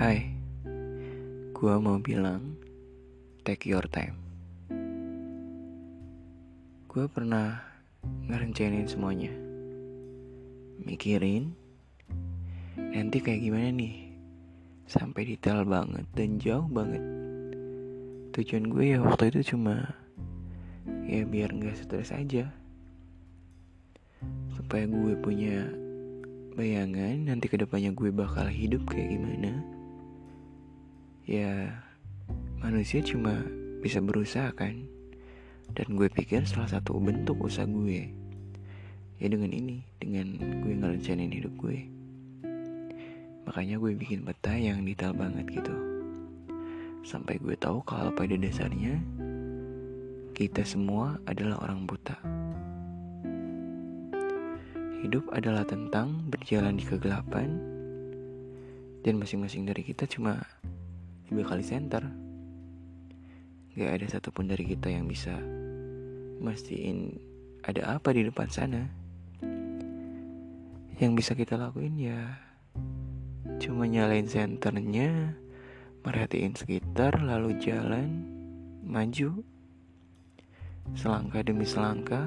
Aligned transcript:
Hai, 0.00 0.32
gua 1.52 1.76
mau 1.76 2.00
bilang 2.00 2.56
take 3.44 3.68
your 3.68 3.84
time. 3.84 4.16
Gua 6.88 7.04
pernah 7.04 7.60
ngerencanain 8.24 8.88
semuanya, 8.88 9.28
mikirin 10.80 11.52
nanti 12.80 13.20
kayak 13.20 13.44
gimana 13.44 13.68
nih, 13.76 14.08
sampai 14.88 15.36
detail 15.36 15.68
banget 15.68 16.08
dan 16.16 16.40
jauh 16.40 16.64
banget. 16.64 17.04
Tujuan 18.32 18.72
gue 18.72 18.96
ya 18.96 19.04
waktu 19.04 19.36
itu 19.36 19.52
cuma 19.52 19.84
ya 21.04 21.28
biar 21.28 21.52
nggak 21.52 21.76
stres 21.76 22.16
aja, 22.16 22.48
supaya 24.56 24.88
gue 24.88 25.12
punya 25.20 25.68
bayangan 26.56 27.28
nanti 27.28 27.52
ke 27.52 27.60
depannya 27.60 27.92
gue 27.92 28.08
bakal 28.08 28.48
hidup 28.48 28.80
kayak 28.88 29.20
gimana 29.20 29.60
ya 31.30 31.78
manusia 32.58 32.98
cuma 33.06 33.46
bisa 33.78 34.02
berusaha 34.02 34.50
kan? 34.50 34.82
Dan 35.70 35.94
gue 35.94 36.10
pikir 36.10 36.42
salah 36.42 36.66
satu 36.66 36.98
bentuk 36.98 37.38
usaha 37.38 37.62
gue 37.62 38.10
ya 39.22 39.28
dengan 39.30 39.54
ini 39.54 39.78
dengan 40.02 40.34
gue 40.66 40.74
ngerencanain 40.74 41.30
hidup 41.30 41.54
gue. 41.54 41.86
Makanya 43.46 43.78
gue 43.78 43.92
bikin 43.94 44.26
peta 44.26 44.58
yang 44.58 44.82
detail 44.82 45.14
banget 45.14 45.46
gitu. 45.54 45.74
Sampai 47.06 47.38
gue 47.38 47.54
tahu 47.54 47.86
kalau 47.86 48.10
pada 48.10 48.34
dasarnya 48.34 48.98
kita 50.34 50.66
semua 50.66 51.20
adalah 51.30 51.62
orang 51.62 51.86
buta. 51.86 52.18
Hidup 55.00 55.30
adalah 55.32 55.62
tentang 55.62 56.26
berjalan 56.26 56.76
di 56.76 56.84
kegelapan 56.84 57.56
dan 59.00 59.16
masing-masing 59.16 59.64
dari 59.64 59.80
kita 59.80 60.04
cuma 60.04 60.44
dua 61.30 61.46
kali 61.46 61.62
center 61.62 62.02
Gak 63.78 64.02
ada 64.02 64.06
satupun 64.10 64.50
dari 64.50 64.66
kita 64.66 64.90
yang 64.90 65.06
bisa 65.06 65.38
Mastiin 66.42 67.14
ada 67.62 68.00
apa 68.00 68.10
di 68.10 68.26
depan 68.26 68.48
sana. 68.50 68.82
Yang 70.98 71.12
bisa 71.22 71.32
kita 71.38 71.54
lakuin 71.54 71.94
ya 71.96 72.34
Cuma 73.62 73.86
nyalain 73.86 74.26
senternya 74.26 75.38
Merhatiin 76.02 76.58
sekitar 76.58 77.22
lalu 77.22 77.56
jalan 77.62 78.26
Maju 78.82 79.46
Selangkah 80.98 81.46
demi 81.46 81.62
selangkah 81.62 82.26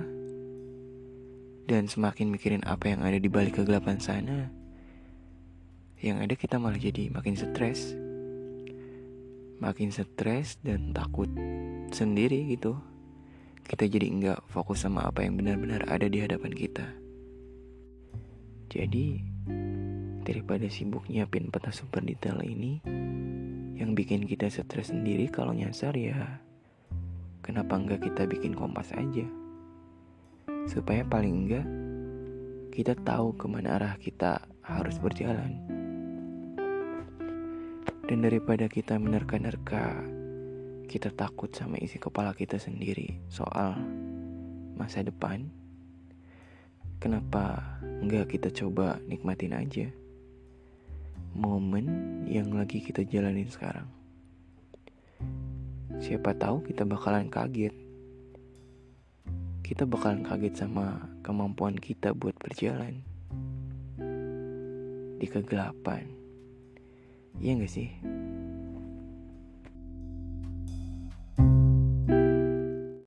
Dan 1.68 1.92
semakin 1.92 2.32
mikirin 2.32 2.64
apa 2.64 2.88
yang 2.88 3.04
ada 3.04 3.20
di 3.20 3.28
balik 3.32 3.60
kegelapan 3.60 4.00
sana. 4.00 4.52
Yang 6.04 6.18
ada 6.20 6.36
kita 6.36 6.56
malah 6.60 6.76
jadi 6.76 7.08
makin 7.08 7.40
stres 7.40 8.03
makin 9.64 9.96
stres 9.96 10.60
dan 10.60 10.92
takut 10.92 11.32
sendiri 11.96 12.52
gitu. 12.52 12.76
Kita 13.64 13.88
jadi 13.88 14.12
nggak 14.12 14.52
fokus 14.52 14.84
sama 14.84 15.08
apa 15.08 15.24
yang 15.24 15.40
benar-benar 15.40 15.88
ada 15.88 16.12
di 16.12 16.20
hadapan 16.20 16.52
kita. 16.52 16.84
Jadi 18.68 19.24
daripada 20.28 20.68
sibuk 20.68 21.08
nyiapin 21.08 21.48
peta 21.48 21.72
super 21.72 22.04
detail 22.04 22.44
ini 22.44 22.84
yang 23.80 23.96
bikin 23.96 24.28
kita 24.28 24.52
stres 24.52 24.92
sendiri 24.92 25.32
kalau 25.32 25.56
nyasar 25.56 25.96
ya 25.96 26.44
kenapa 27.40 27.80
nggak 27.80 28.04
kita 28.04 28.28
bikin 28.28 28.52
kompas 28.52 28.92
aja? 28.92 29.24
Supaya 30.68 31.08
paling 31.08 31.48
enggak 31.48 31.68
kita 32.76 33.00
tahu 33.00 33.32
ke 33.40 33.46
mana 33.48 33.80
arah 33.80 33.96
kita 33.96 34.44
harus 34.60 35.00
berjalan. 35.00 35.73
Dan 38.14 38.30
daripada 38.30 38.70
kita 38.70 39.02
menerka-nerka, 39.02 39.98
kita 40.86 41.10
takut 41.18 41.50
sama 41.50 41.82
isi 41.82 41.98
kepala 41.98 42.38
kita 42.38 42.62
sendiri 42.62 43.18
soal 43.26 43.74
masa 44.78 45.02
depan. 45.02 45.50
Kenapa 47.02 47.58
nggak 47.82 48.38
kita 48.38 48.54
coba 48.54 49.02
nikmatin 49.10 49.58
aja 49.58 49.90
momen 51.34 51.90
yang 52.30 52.54
lagi 52.54 52.86
kita 52.86 53.02
jalanin 53.02 53.50
sekarang? 53.50 53.90
Siapa 55.98 56.38
tahu 56.38 56.70
kita 56.70 56.86
bakalan 56.86 57.34
kaget. 57.34 57.74
Kita 59.66 59.90
bakalan 59.90 60.22
kaget 60.22 60.54
sama 60.54 61.02
kemampuan 61.26 61.82
kita 61.82 62.14
buat 62.14 62.38
berjalan 62.38 63.02
di 65.18 65.26
kegelapan 65.26 66.23
Iya 67.42 67.52
gak 67.58 67.72
sih? 67.72 67.88